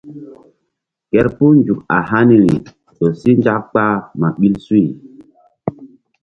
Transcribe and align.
Kerpuh 1.09 1.53
nzuk 1.57 1.79
a 1.95 1.97
haniri 2.09 2.51
ƴo 2.95 3.07
si 3.19 3.31
nzak 3.39 3.61
kpah 3.69 3.93
ma 4.19 4.27
ɓil 4.39 4.55
suy. 4.65 4.87